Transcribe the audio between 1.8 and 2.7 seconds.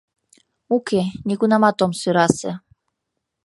ом сӧрасе.